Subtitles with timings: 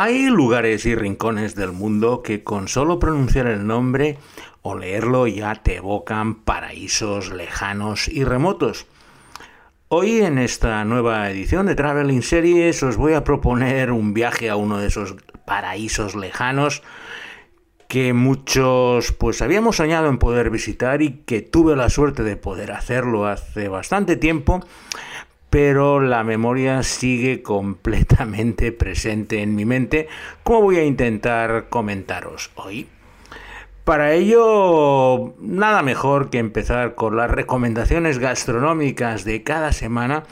[0.00, 4.16] Hay lugares y rincones del mundo que con solo pronunciar el nombre
[4.62, 8.86] o leerlo ya te evocan paraísos lejanos y remotos.
[9.88, 14.54] Hoy en esta nueva edición de Traveling Series os voy a proponer un viaje a
[14.54, 16.84] uno de esos paraísos lejanos
[17.88, 22.70] que muchos pues habíamos soñado en poder visitar y que tuve la suerte de poder
[22.70, 24.64] hacerlo hace bastante tiempo
[25.50, 30.08] pero la memoria sigue completamente presente en mi mente,
[30.42, 32.88] como voy a intentar comentaros hoy.
[33.84, 40.24] Para ello, nada mejor que empezar con las recomendaciones gastronómicas de cada semana,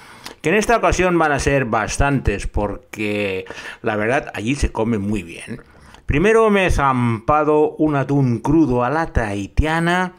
[0.43, 3.47] que en esta ocasión van a ser bastantes, porque
[3.81, 5.63] la verdad allí se come muy bien.
[6.05, 10.13] Primero me he zampado un atún crudo a la tahitiana,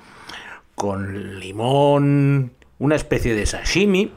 [0.74, 4.12] con limón, una especie de sashimi,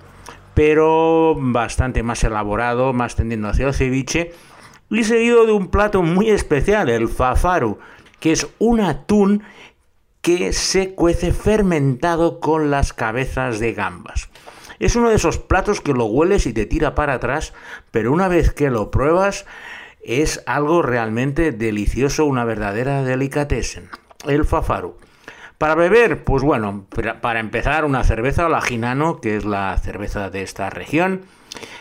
[0.62, 4.34] pero bastante más elaborado, más tendiendo hacia el ceviche,
[4.90, 7.78] y seguido de un plato muy especial, el fafaru,
[8.20, 9.42] que es un atún
[10.20, 14.28] que se cuece fermentado con las cabezas de gambas.
[14.78, 17.54] Es uno de esos platos que lo hueles y te tira para atrás,
[17.90, 19.46] pero una vez que lo pruebas
[20.04, 23.88] es algo realmente delicioso, una verdadera delicatessen.
[24.26, 24.98] El fafaru.
[25.60, 26.86] Para beber, pues bueno,
[27.20, 31.20] para empezar una cerveza, la Ginano, que es la cerveza de esta región.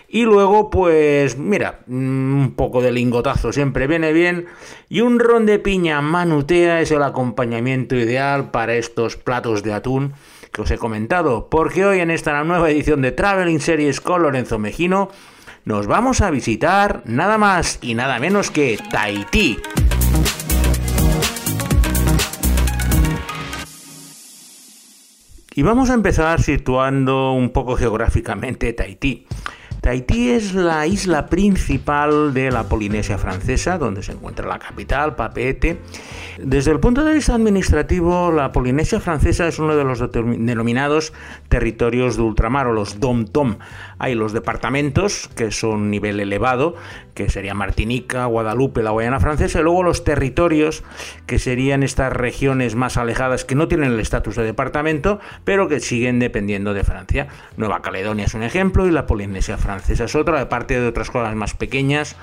[0.10, 4.48] Y luego, pues mira, mm, un poco de lingotazo siempre viene bien.
[4.90, 10.12] Y un ron de piña manutea es el acompañamiento ideal para estos platos de atún
[10.52, 11.48] que os he comentado.
[11.50, 15.08] Porque hoy en esta nueva edición de Traveling Series con Lorenzo Mejino
[15.64, 19.58] nos vamos a visitar nada más y nada menos que Tahití.
[25.60, 29.28] Y vamos a empezar situando un poco geográficamente Tahití.
[29.90, 35.80] Tahití es la isla principal de la Polinesia francesa, donde se encuentra la capital, Papeete.
[36.38, 41.12] Desde el punto de vista administrativo, la Polinesia francesa es uno de los denominados
[41.48, 43.58] territorios de ultramar o los dom-tom.
[43.98, 46.76] Hay los departamentos, que son nivel elevado,
[47.16, 50.84] que sería Martinica, Guadalupe, la Guayana francesa, y luego los territorios,
[51.26, 55.80] que serían estas regiones más alejadas que no tienen el estatus de departamento, pero que
[55.80, 57.28] siguen dependiendo de Francia.
[57.58, 61.36] Nueva Caledonia es un ejemplo y la Polinesia francesa es otra, aparte de otras cosas
[61.36, 62.16] más pequeñas,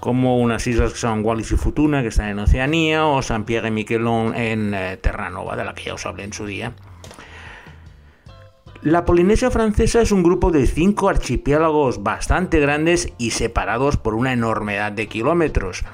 [0.00, 3.68] como unas islas que son Wallis y Futuna, que están en Oceanía, o San Pierre
[3.68, 6.72] y Miquelon en eh, Terranova, de la que ya os hablé en su día.
[8.82, 14.34] La Polinesia francesa es un grupo de cinco archipiélagos bastante grandes y separados por una
[14.34, 15.84] enormidad de kilómetros.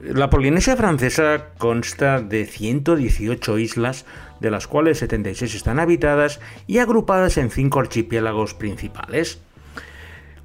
[0.00, 4.06] La Polinesia francesa consta de 118 islas,
[4.40, 9.40] de las cuales 76 están habitadas y agrupadas en cinco archipiélagos principales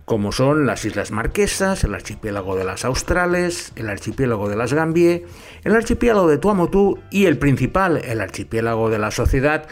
[0.10, 5.22] como son las Islas Marquesas, el archipiélago de las Australes, el archipiélago de las Gambier,
[5.64, 9.68] el archipiélago de Tuamotu y el principal, el archipiélago de la Sociedad,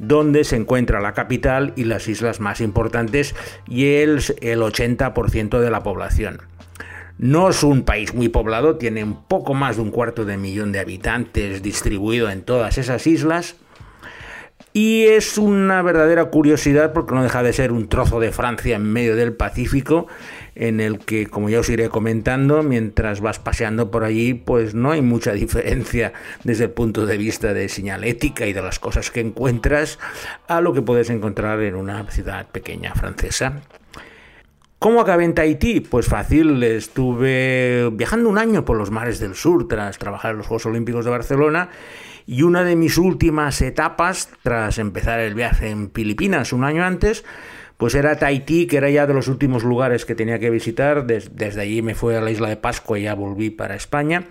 [0.00, 3.36] donde se encuentra la capital y las islas más importantes
[3.68, 6.42] y el, el 80% de la población.
[7.16, 10.72] No es un país muy poblado, tiene un poco más de un cuarto de millón
[10.72, 13.54] de habitantes distribuido en todas esas islas
[14.78, 18.84] y es una verdadera curiosidad porque no deja de ser un trozo de Francia en
[18.84, 20.06] medio del Pacífico
[20.54, 24.92] en el que, como ya os iré comentando, mientras vas paseando por allí, pues no
[24.92, 26.12] hay mucha diferencia
[26.44, 29.98] desde el punto de vista de señalética y de las cosas que encuentras
[30.46, 33.62] a lo que puedes encontrar en una ciudad pequeña francesa.
[34.78, 35.80] ¿Cómo acabé en Tahití?
[35.80, 40.46] Pues fácil, estuve viajando un año por los mares del sur tras trabajar en los
[40.46, 41.68] Juegos Olímpicos de Barcelona
[42.28, 47.24] y una de mis últimas etapas, tras empezar el viaje en Filipinas un año antes,
[47.78, 51.06] pues era Tahití, que era ya de los últimos lugares que tenía que visitar.
[51.06, 54.26] desde allí me fui a la isla de Pascua y ya volví para España.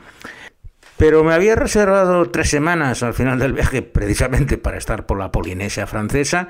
[0.97, 5.31] Pero me había reservado tres semanas al final del viaje precisamente para estar por la
[5.31, 6.49] Polinesia francesa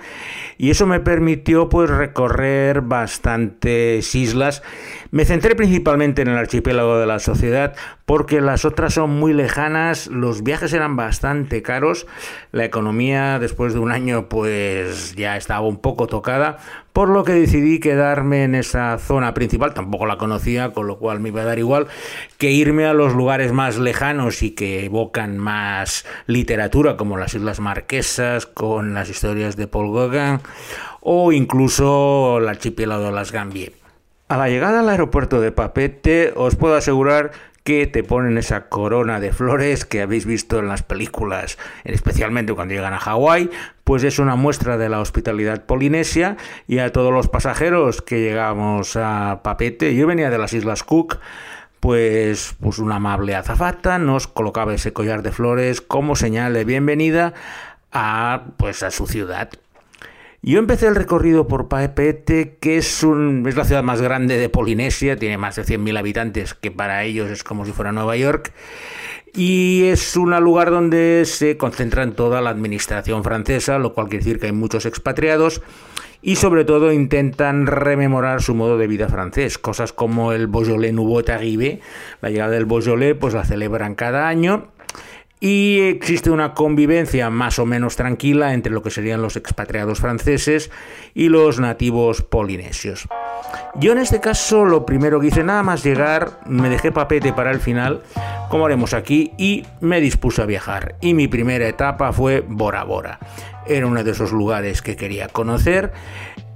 [0.57, 4.63] y eso me permitió pues recorrer bastantes islas.
[5.09, 7.75] Me centré principalmente en el archipiélago de la Sociedad
[8.05, 12.07] porque las otras son muy lejanas, los viajes eran bastante caros,
[12.51, 16.57] la economía después de un año pues ya estaba un poco tocada,
[16.91, 21.19] por lo que decidí quedarme en esa zona principal, tampoco la conocía, con lo cual
[21.19, 21.87] me iba a dar igual
[22.37, 27.59] que irme a los lugares más lejanos y que evocan más literatura, como las Islas
[27.59, 30.39] Marquesas, con las historias de Paul Gauguin,
[31.01, 33.86] o incluso el archipiélago de las Gambier.
[34.29, 37.31] A la llegada al aeropuerto de Papete os puedo asegurar
[37.63, 42.73] que te ponen esa corona de flores que habéis visto en las películas, especialmente cuando
[42.73, 43.49] llegan a Hawái,
[43.85, 46.35] pues es una muestra de la hospitalidad polinesia
[46.67, 51.19] y a todos los pasajeros que llegamos a Papete, yo venía de las Islas Cook,
[51.79, 57.33] pues, pues una amable azafata nos colocaba ese collar de flores como señal de bienvenida
[57.93, 59.51] a, pues, a su ciudad.
[60.47, 65.17] Yo empecé el recorrido por Paepete, que es, un, la ciudad más grande de Polinesia,
[65.17, 68.53] tiene más de 100.000 habitantes, que para ellos es como si fuera Nueva York,
[69.33, 74.39] y es un lugar donde se concentra toda la administración francesa, lo cual quiere decir
[74.39, 75.61] que hay muchos expatriados,
[76.21, 81.25] y sobre todo intentan rememorar su modo de vida francés, cosas como el Beaujolais Nouveau
[81.27, 81.81] Arrivé,
[82.21, 84.69] la llegada del Beaujolais, pues la celebran cada año,
[85.39, 90.71] y existe una convivencia más o menos tranquila entre lo que serían los expatriados franceses
[91.13, 93.07] y los nativos polinesios.
[93.75, 97.51] Yo en este caso lo primero que hice nada más llegar, me dejé papete para
[97.51, 98.01] el final,
[98.49, 100.95] como haremos aquí, y me dispuse a viajar.
[101.01, 103.19] Y mi primera etapa fue Bora Bora.
[103.67, 105.91] Era uno de esos lugares que quería conocer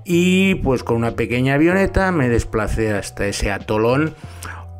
[0.03, 4.15] y pues con una pequeña avioneta me desplacé hasta ese atolón,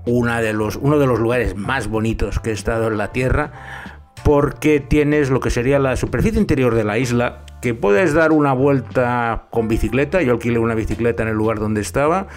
[0.05, 3.80] de los, uno de los lugares más bonitos que he estado en la Tierra
[4.23, 8.53] porque tienes lo que sería la superficie interior de la isla, que puedes dar una
[8.53, 10.21] vuelta con bicicleta.
[10.21, 12.27] Yo alquilé una bicicleta en el lugar donde estaba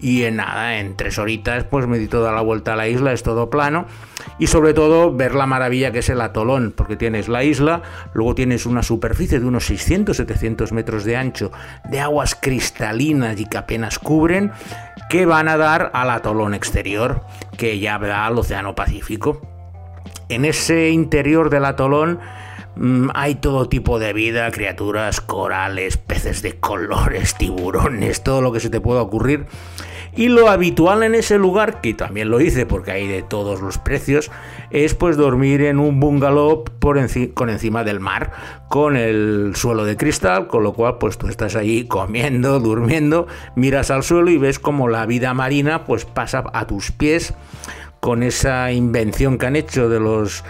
[0.00, 3.12] y en nada, en tres horitas, pues me di toda la vuelta a la isla,
[3.12, 3.86] es todo plano.
[4.38, 7.82] Y sobre todo ver la maravilla que es el atolón, porque tienes la isla,
[8.12, 11.50] luego tienes una superficie de unos 600-700 metros de ancho,
[11.88, 14.52] de aguas cristalinas y que apenas cubren,
[15.08, 17.22] que van a dar al atolón exterior,
[17.56, 19.55] que ya da al Océano Pacífico.
[20.28, 22.18] En ese interior del atolón
[22.74, 28.60] mm, hay todo tipo de vida, criaturas, corales, peces de colores, tiburones, todo lo que
[28.60, 29.46] se te pueda ocurrir.
[30.16, 33.76] Y lo habitual en ese lugar, que también lo hice porque hay de todos los
[33.76, 34.30] precios,
[34.70, 36.98] es pues dormir en un bungalow por
[37.34, 38.32] con encima del mar,
[38.70, 43.26] con el suelo de cristal, con lo cual pues tú estás allí comiendo, durmiendo,
[43.56, 47.34] miras al suelo y ves como la vida marina pues pasa a tus pies
[48.00, 50.44] con esa invención que han hecho de los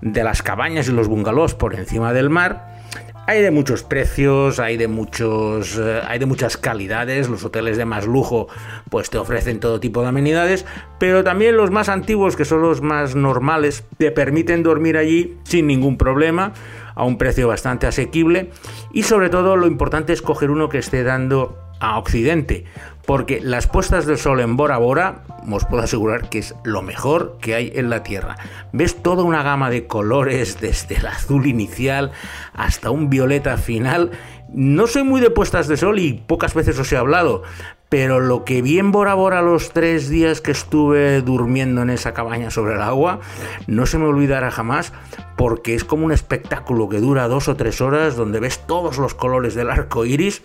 [0.00, 2.78] de las cabañas y los bungalows por encima del mar.
[3.26, 7.84] Hay de muchos precios, hay de muchos eh, hay de muchas calidades, los hoteles de
[7.84, 8.48] más lujo
[8.88, 10.64] pues te ofrecen todo tipo de amenidades,
[10.98, 15.66] pero también los más antiguos que son los más normales te permiten dormir allí sin
[15.66, 16.54] ningún problema
[16.94, 18.50] a un precio bastante asequible
[18.92, 22.64] y sobre todo lo importante es coger uno que esté dando a Occidente,
[23.06, 27.38] porque las puestas del sol en Bora Bora os puedo asegurar que es lo mejor
[27.40, 28.36] que hay en la Tierra.
[28.72, 32.12] Ves toda una gama de colores, desde el azul inicial
[32.52, 34.10] hasta un violeta final.
[34.52, 37.42] No soy muy de puestas de sol y pocas veces os he hablado,
[37.88, 42.12] pero lo que vi en Bora Bora los tres días que estuve durmiendo en esa
[42.12, 43.20] cabaña sobre el agua,
[43.66, 44.92] no se me olvidará jamás,
[45.36, 49.14] porque es como un espectáculo que dura dos o tres horas, donde ves todos los
[49.14, 50.42] colores del arco iris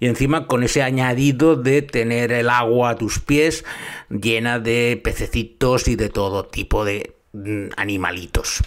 [0.00, 3.64] y encima con ese añadido de tener el agua a tus pies
[4.10, 8.62] llena de pececitos y de todo tipo de mm, animalitos.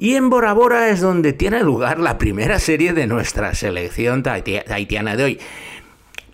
[0.00, 5.14] Y en Bora Bora es donde tiene lugar la primera serie de nuestra selección haitiana
[5.14, 5.40] de hoy.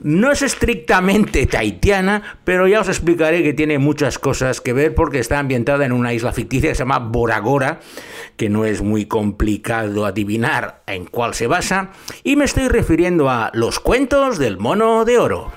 [0.03, 5.19] No es estrictamente tahitiana, pero ya os explicaré que tiene muchas cosas que ver porque
[5.19, 7.81] está ambientada en una isla ficticia que se llama Boragora,
[8.37, 11.91] que no es muy complicado adivinar en cuál se basa,
[12.23, 15.53] y me estoy refiriendo a Los cuentos del mono de oro.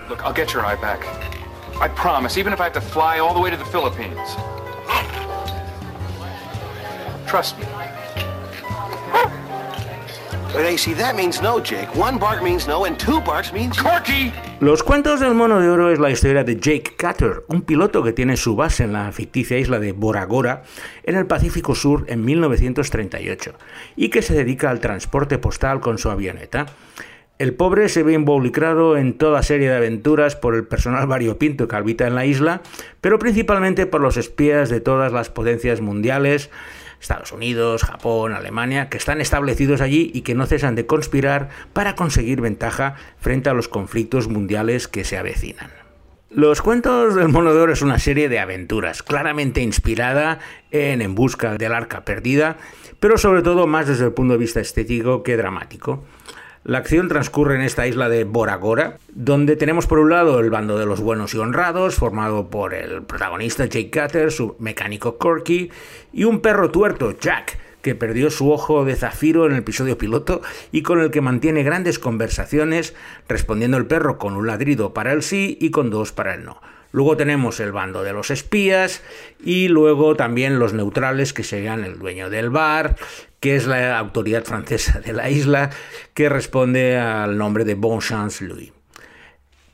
[7.30, 7.69] Trust me.
[14.60, 18.14] Los cuentos del mono de oro es la historia de Jake Cutter, un piloto que
[18.14, 20.64] tiene su base en la ficticia isla de Boragora,
[21.04, 23.54] en el Pacífico Sur, en 1938,
[23.96, 26.66] y que se dedica al transporte postal con su avioneta.
[27.38, 31.76] El pobre se ve involucrado en toda serie de aventuras por el personal variopinto que
[31.76, 32.62] habita en la isla,
[33.02, 36.50] pero principalmente por los espías de todas las potencias mundiales,
[37.00, 41.96] Estados Unidos, Japón, Alemania, que están establecidos allí y que no cesan de conspirar para
[41.96, 45.72] conseguir ventaja frente a los conflictos mundiales que se avecinan.
[46.30, 50.38] Los cuentos del Mono de Oro es una serie de aventuras, claramente inspirada
[50.70, 52.58] en En Busca del Arca Perdida,
[53.00, 56.04] pero sobre todo más desde el punto de vista estético que dramático.
[56.66, 60.78] La acción transcurre en esta isla de Boragora, donde tenemos por un lado el bando
[60.78, 65.72] de los buenos y honrados, formado por el protagonista Jake Cutter, su mecánico Corky
[66.12, 70.42] y un perro tuerto, Jack, que perdió su ojo de zafiro en el episodio piloto
[70.74, 72.94] y con el que mantiene grandes conversaciones,
[73.30, 76.60] respondiendo el perro con un ladrido para el sí y con dos para el no.
[76.92, 79.04] Luego tenemos el bando de los espías
[79.44, 82.96] y luego también los neutrales que serían el dueño del bar,
[83.40, 85.70] que es la autoridad francesa de la isla,
[86.14, 88.72] que responde al nombre de Bonchance Louis.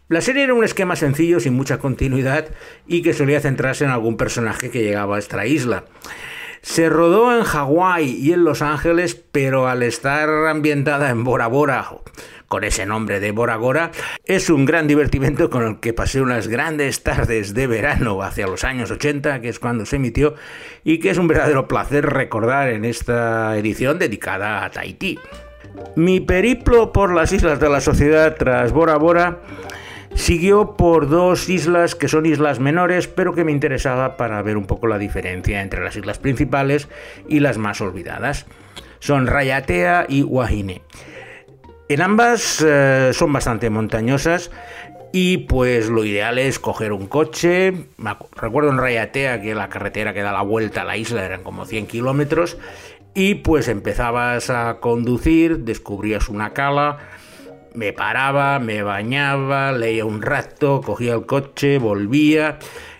[0.07, 2.49] La serie era un esquema sencillo, sin mucha continuidad,
[2.85, 5.85] y que solía centrarse en algún personaje que llegaba a esta isla.
[6.61, 11.89] Se rodó en Hawái y en Los Ángeles, pero al estar ambientada en Bora Bora,
[12.47, 13.91] con ese nombre de Bora Bora,
[14.25, 18.63] es un gran divertimento con el que pasé unas grandes tardes de verano hacia los
[18.63, 20.35] años 80, que es cuando se emitió,
[20.83, 25.19] y que es un verdadero placer recordar en esta edición dedicada a Tahití.
[25.95, 29.41] Mi periplo por las islas de la sociedad tras Bora Bora
[30.15, 34.65] Siguió por dos islas que son islas menores, pero que me interesaba para ver un
[34.65, 36.87] poco la diferencia entre las islas principales
[37.27, 38.45] y las más olvidadas.
[38.99, 40.81] Son Rayatea y Wahine.
[41.87, 44.49] En ambas eh, son bastante montañosas
[45.11, 47.73] y pues lo ideal es coger un coche.
[48.35, 51.65] Recuerdo en Rayatea que la carretera que da la vuelta a la isla eran como
[51.65, 52.57] 100 kilómetros
[53.13, 56.97] y pues empezabas a conducir, descubrías una cala,
[57.75, 62.57] me paraba, me bañaba, leía un rato, cogía el coche, volvía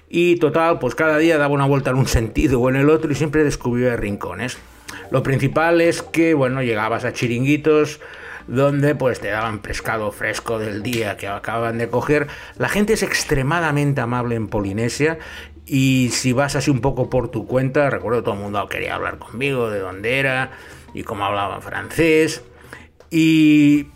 [0.07, 3.11] y total, pues cada día daba una vuelta en un sentido o en el otro
[3.11, 4.59] y siempre descubría rincones.
[5.09, 7.99] Lo principal es que, bueno, llegabas a chiringuitos
[8.47, 12.27] donde pues te daban pescado fresco del día que acaban de coger.
[12.57, 15.17] La gente es extremadamente amable en Polinesia
[15.65, 19.17] y si vas así un poco por tu cuenta, recuerdo todo el mundo quería hablar
[19.17, 20.51] conmigo de dónde era
[20.93, 22.43] y cómo hablaban francés.
[23.09, 23.87] Y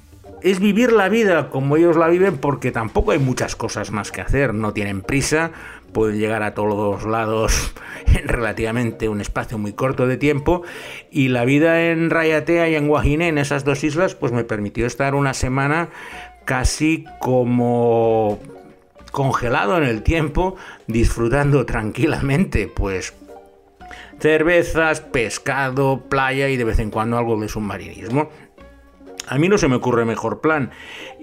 [0.41, 4.21] es vivir la vida como ellos la viven porque tampoco hay muchas cosas más que
[4.21, 5.51] hacer, no tienen prisa,
[5.91, 7.73] pueden llegar a todos lados
[8.07, 10.63] en relativamente un espacio muy corto de tiempo
[11.11, 14.85] y la vida en Rayatea y en Guajiné, en esas dos islas, pues me permitió
[14.85, 15.89] estar una semana
[16.45, 18.39] casi como
[19.11, 20.55] congelado en el tiempo,
[20.87, 23.13] disfrutando tranquilamente, pues
[24.19, 28.29] cervezas, pescado, playa y de vez en cuando algo de submarinismo.
[29.29, 30.71] A mí no se me ocurre mejor plan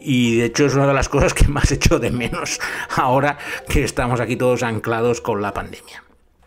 [0.00, 2.60] y de hecho es una de las cosas que más echo de menos
[2.94, 3.36] ahora
[3.68, 6.04] que estamos aquí todos anclados con la pandemia.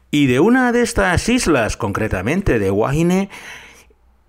[0.09, 3.29] Y de una de estas islas, concretamente de Wahine,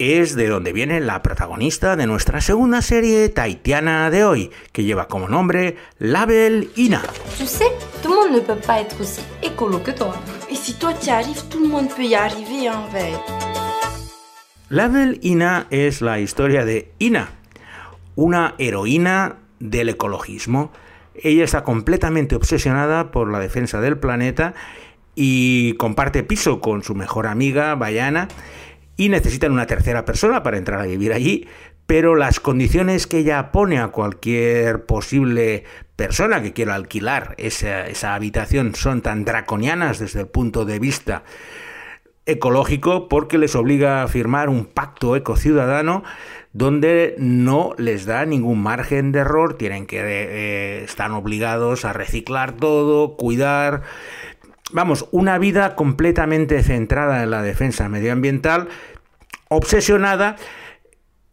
[0.01, 5.09] es de donde viene la protagonista de nuestra segunda serie taitiana de hoy, que lleva
[5.09, 7.03] como nombre Label Ina.
[7.39, 7.71] Tu sais,
[8.03, 10.15] tout le monde ne peut pas être aussi écolo que toi.
[10.51, 12.71] Et si toi tu arrives, tout le monde peut y arriver,
[14.71, 17.31] hein, Label Ina es la historia de Ina,
[18.15, 20.73] una heroína del ecologismo.
[21.15, 24.55] Ella está completamente obsesionada por la defensa del planeta
[25.15, 28.29] y comparte piso con su mejor amiga, Bayana,
[28.97, 31.49] y necesitan una tercera persona para entrar a vivir allí,
[31.87, 35.65] pero las condiciones que ella pone a cualquier posible
[35.97, 41.25] persona que quiera alquilar esa, esa habitación son tan draconianas desde el punto de vista
[42.27, 46.05] ecológico porque les obliga a firmar un pacto ecociudadano
[46.53, 52.53] donde no les da ningún margen de error, tienen que eh, están obligados a reciclar
[52.53, 53.83] todo, cuidar,
[54.73, 58.69] vamos, una vida completamente centrada en la defensa medioambiental,
[59.49, 60.37] obsesionada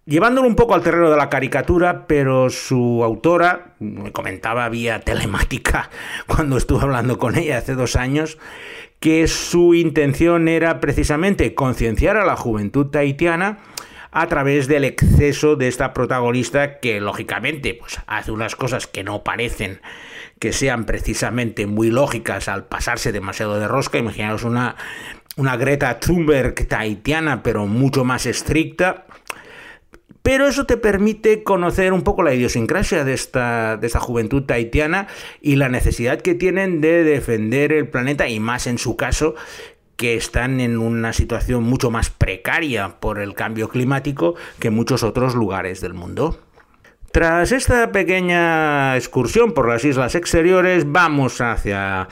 [0.07, 5.89] Llevándolo un poco al terreno de la caricatura, pero su autora, me comentaba vía telemática
[6.27, 8.37] cuando estuve hablando con ella hace dos años,
[8.99, 13.59] que su intención era precisamente concienciar a la juventud tahitiana
[14.11, 19.23] a través del exceso de esta protagonista que lógicamente pues, hace unas cosas que no
[19.23, 19.81] parecen
[20.39, 23.97] que sean precisamente muy lógicas al pasarse demasiado de rosca.
[23.97, 24.75] Imaginaos una,
[25.35, 29.06] una Greta Thunberg tahitiana pero mucho más estricta
[30.21, 35.07] pero eso te permite conocer un poco la idiosincrasia de esta, de juventud tahitiana
[35.41, 39.35] y la necesidad que tienen de defender el planeta y más en su caso
[39.95, 45.33] que están en una situación mucho más precaria por el cambio climático que muchos otros
[45.33, 46.39] lugares del mundo.
[47.11, 52.07] Tras esta pequeña excursión por las islas exteriores, vamos hacia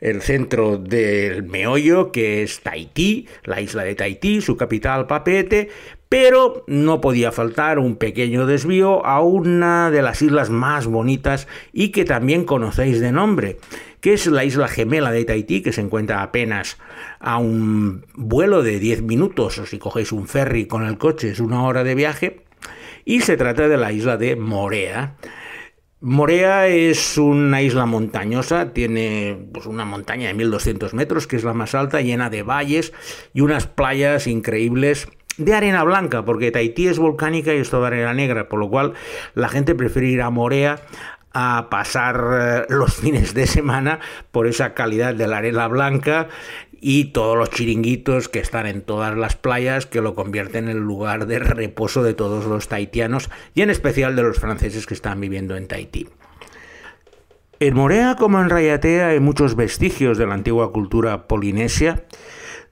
[0.00, 5.68] el centro del meollo, que es Tahití, la isla de Tahití, su capital Papete,
[6.08, 11.88] pero no podía faltar un pequeño desvío a una de las islas más bonitas y
[11.90, 13.58] que también conocéis de nombre,
[14.00, 16.78] que es la isla gemela de Tahití, que se encuentra apenas
[17.18, 21.40] a un vuelo de 10 minutos, o si cogéis un ferry con el coche es
[21.40, 22.44] una hora de viaje,
[23.04, 25.16] y se trata de la isla de Morea.
[26.00, 31.54] Morea es una isla montañosa, tiene pues, una montaña de 1200 metros, que es la
[31.54, 32.92] más alta, llena de valles
[33.32, 38.14] y unas playas increíbles de arena blanca, porque Tahití es volcánica y es toda arena
[38.14, 38.94] negra, por lo cual
[39.34, 40.80] la gente prefiere ir a Morea
[41.32, 44.00] a pasar eh, los fines de semana
[44.30, 46.28] por esa calidad de la arena blanca
[46.80, 50.82] y todos los chiringuitos que están en todas las playas que lo convierten en el
[50.82, 55.20] lugar de reposo de todos los tahitianos y en especial de los franceses que están
[55.20, 56.08] viviendo en Tahití.
[57.58, 62.04] En Morea como en Rayatea hay muchos vestigios de la antigua cultura polinesia.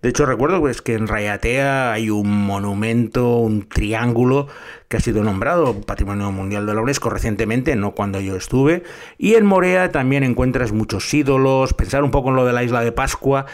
[0.04, 4.48] De hecho, recuerdo pues, que en Rayatea hay un monumento, un triángulo,
[4.88, 8.82] que ha sido nombrado Patrimonio Mundial de la UNESCO recientemente, no cuando yo estuve.
[9.16, 12.82] Y en Morea también encuentras muchos ídolos, pensar un poco en lo de la isla
[12.82, 13.46] de Pascua.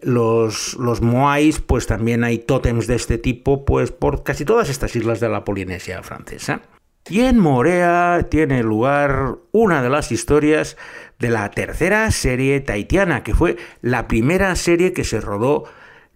[0.00, 4.96] Los, los Moais, pues también hay tótems de este tipo, pues por casi todas estas
[4.96, 6.62] islas de la Polinesia francesa.
[7.10, 10.78] Y en Morea tiene lugar una de las historias
[11.18, 15.64] de la tercera serie taitiana, que fue la primera serie que se rodó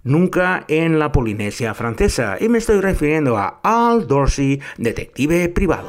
[0.04, 2.37] nunca en la Polinesia francesa.
[2.40, 5.88] Y me estoy refiriendo a Al Dorsey, detective privado.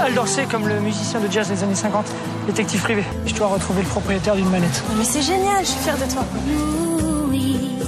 [0.00, 2.06] Al Dorsey, comme le musicien de jazz des années 50,
[2.46, 3.04] détective privé.
[3.26, 4.82] Je dois retrouver le propriétaire d'une manette.
[4.98, 7.11] Mais c'est génial, je suis fière de toi.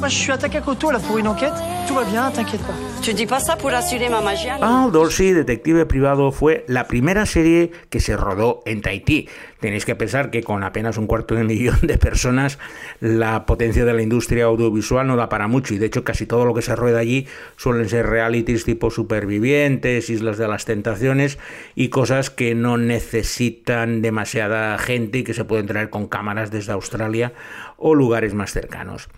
[0.00, 1.52] Moi, je suis à Takakoto là pour une enquête.
[1.86, 2.74] Tout va bien, t'inquiète pas.
[3.02, 7.26] Tu dis pas ça pour assurer ma magie Al Dorsey, detective privado, fue la primera
[7.26, 9.28] serie que se rodó en Tahití.
[9.60, 12.58] Tenéis que pensar que con apenas un cuarto de millón de personas,
[13.00, 15.74] la potencia de la industria audiovisual no da para mucho.
[15.74, 20.10] Y de hecho, casi todo lo que se rueda allí suelen ser realities tipo supervivientes,
[20.10, 21.38] Islas de las Tentaciones
[21.74, 26.72] y cosas que no necesitan demasiada gente y que se pueden traer con cámaras desde
[26.72, 27.32] Australia
[27.76, 29.08] o lugares más cercanos.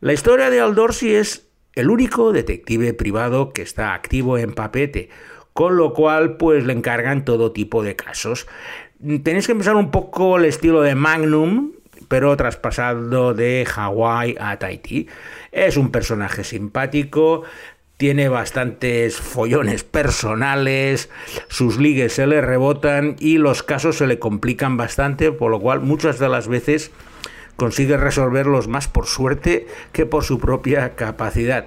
[0.00, 5.08] La historia de Al Dorsey es el único detective privado que está activo en papete,
[5.52, 8.46] con lo cual pues le encargan todo tipo de casos.
[9.24, 11.72] Tenéis que empezar un poco el estilo de Magnum,
[12.06, 15.08] pero traspasado de Hawái a Tahití.
[15.50, 17.42] Es un personaje simpático,
[17.96, 21.10] tiene bastantes follones personales,
[21.48, 25.80] sus ligues se le rebotan y los casos se le complican bastante, por lo cual
[25.80, 26.92] muchas de las veces
[27.58, 31.66] consigue resolverlos más por suerte que por su propia capacidad.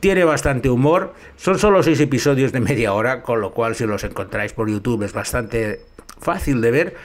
[0.00, 4.02] Tiene bastante humor, son solo seis episodios de media hora, con lo cual si los
[4.02, 5.82] encontráis por YouTube es bastante
[6.18, 6.96] fácil de ver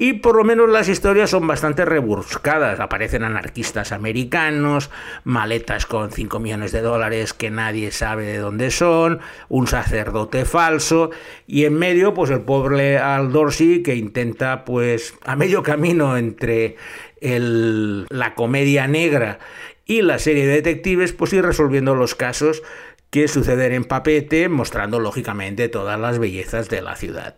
[0.00, 2.80] y por lo menos las historias son bastante rebuscadas.
[2.80, 4.88] Aparecen anarquistas americanos,
[5.24, 9.20] maletas con 5 millones de dólares que nadie sabe de dónde son,
[9.50, 11.10] un sacerdote falso
[11.46, 16.76] y en medio pues el pobre Al Dorsey que intenta pues a medio camino entre
[17.20, 19.38] el, la comedia negra
[19.84, 22.62] y la serie de detectives pues ir resolviendo los casos
[23.10, 27.34] que suceden en papete mostrando lógicamente todas las bellezas de la ciudad.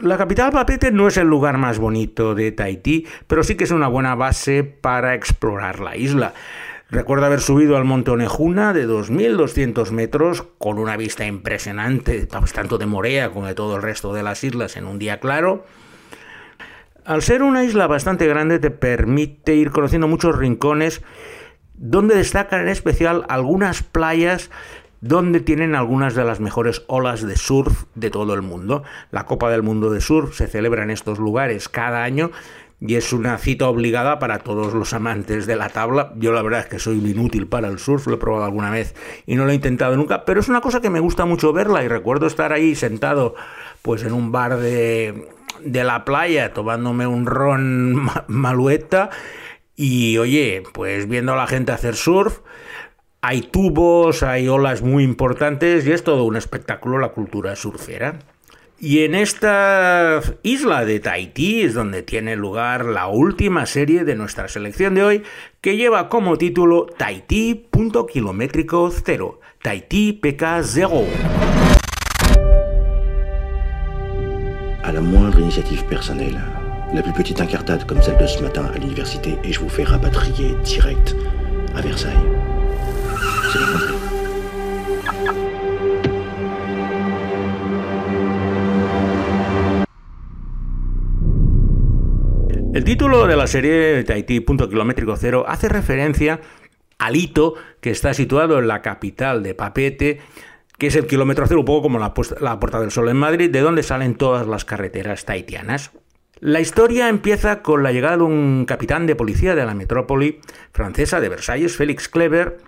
[0.00, 3.70] La capital Papete no es el lugar más bonito de Tahití, pero sí que es
[3.70, 6.34] una buena base para explorar la isla.
[6.88, 12.86] Recuerdo haber subido al monte Onejuna de 2.200 metros con una vista impresionante, tanto de
[12.86, 15.66] Morea como de todo el resto de las islas en un día claro.
[17.04, 21.02] Al ser una isla bastante grande te permite ir conociendo muchos rincones
[21.74, 24.50] donde destacan en especial algunas playas
[25.08, 28.82] donde tienen algunas de las mejores olas de surf de todo el mundo.
[29.10, 32.30] La Copa del Mundo de Surf se celebra en estos lugares cada año
[32.80, 36.12] y es una cita obligada para todos los amantes de la tabla.
[36.16, 38.94] Yo la verdad es que soy inútil para el surf, lo he probado alguna vez
[39.26, 41.84] y no lo he intentado nunca, pero es una cosa que me gusta mucho verla
[41.84, 43.34] y recuerdo estar ahí sentado
[43.82, 45.28] pues en un bar de,
[45.62, 49.10] de la playa tomándome un ron malueta
[49.74, 52.40] y oye, pues viendo a la gente hacer surf
[53.22, 58.18] hay tubos, hay olas muy importantes y es todo un espectáculo la cultura surfera.
[58.78, 64.48] Y en esta isla de Tahití es donde tiene lugar la última serie de nuestra
[64.48, 65.22] selección de hoy,
[65.62, 71.04] que lleva como título Tahití punto kilométrico cero, Tahití PK 0.
[74.82, 76.38] À la moindre initiative personnelle,
[76.92, 79.84] la plus petite incartade comme celle de ce matin à l'université, et je vous fais
[79.84, 81.16] rapatrier direct
[81.74, 82.55] à Versailles.
[92.74, 96.40] El título de la serie Tahití Punto Kilométrico Cero hace referencia
[96.98, 100.20] al hito que está situado en la capital de Papete,
[100.76, 103.50] que es el kilómetro cero, un poco como la, la Puerta del Sol en Madrid,
[103.50, 105.92] de donde salen todas las carreteras tahitianas.
[106.38, 110.40] La historia empieza con la llegada de un capitán de policía de la metrópoli
[110.72, 112.58] francesa de Versalles, Félix Kleber,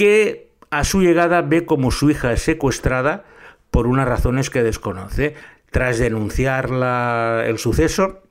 [0.00, 3.26] que a su llegada ve como su hija es secuestrada
[3.70, 5.34] por unas razones que desconoce.
[5.70, 6.70] Tras denunciar
[7.44, 8.22] el suceso,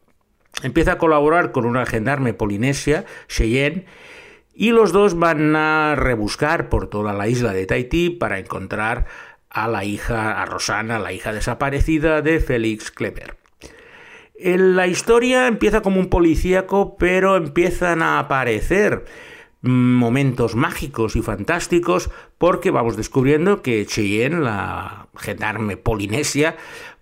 [0.64, 3.86] empieza a colaborar con una gendarme polinesia, Cheyenne,
[4.56, 9.06] y los dos van a rebuscar por toda la isla de Tahití para encontrar
[9.52, 13.38] a la hija, a Rosana, la hija desaparecida de Félix Kleber.
[14.44, 19.06] La historia empieza como un policíaco, pero empiezan a aparecer
[19.62, 26.56] momentos mágicos y fantásticos porque vamos descubriendo que Cheyenne, la gendarme polinesia,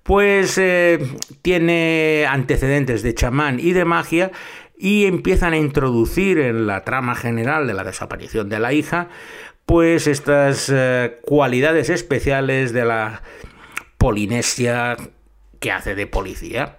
[0.03, 0.99] pues eh,
[1.41, 4.31] tiene antecedentes de chamán y de magia
[4.77, 9.09] y empiezan a introducir en la trama general de la desaparición de la hija,
[9.65, 13.21] pues estas eh, cualidades especiales de la
[13.97, 14.95] Polinesia
[15.59, 16.77] que hace de policía.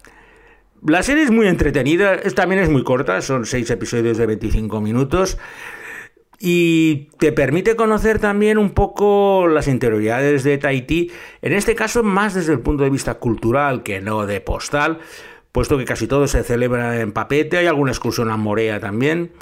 [0.87, 5.39] La serie es muy entretenida, también es muy corta, son seis episodios de 25 minutos
[6.41, 11.11] y te permite conocer también un poco las interioridades de Tahití,
[11.43, 15.01] en este caso más desde el punto de vista cultural que no de postal,
[15.51, 19.33] puesto que casi todo se celebra en papete, hay alguna excursión a Morea también,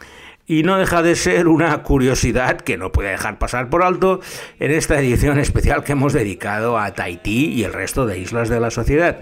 [0.46, 4.20] y no deja de ser una curiosidad que no puede dejar pasar por alto
[4.58, 8.60] en esta edición especial que hemos dedicado a Tahití y el resto de islas de
[8.60, 9.20] la sociedad.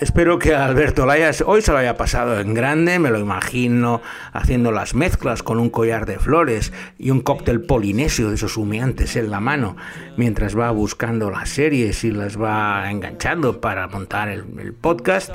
[0.00, 4.02] Espero que Alberto Layas hoy se lo haya pasado en grande, me lo imagino
[4.32, 9.14] haciendo las mezclas con un collar de flores y un cóctel polinesio de esos humeantes
[9.14, 9.76] en la mano,
[10.16, 14.44] mientras va buscando las series y las va enganchando para montar el,
[14.80, 15.32] podcast.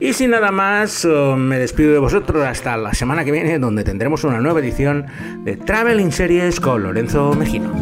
[0.00, 3.84] Y sin nada más, oh, me despido de vosotros hasta la semana que viene, donde
[3.84, 5.06] tendremos una nueva edición
[5.44, 7.72] de Traveling Series con Lorenzo Mejino.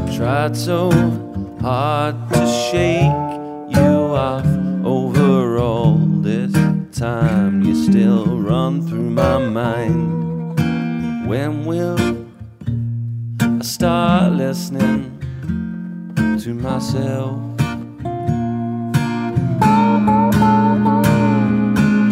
[6.22, 6.52] This
[6.96, 7.62] time.
[7.62, 10.56] You still run through my mind.
[11.28, 11.98] When will
[13.40, 15.18] I start listening
[16.14, 17.40] to myself?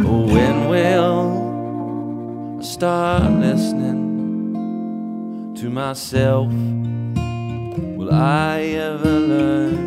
[0.07, 4.01] Oh, when will I start listening
[5.57, 6.53] to myself?
[7.97, 9.80] Will I ever learn?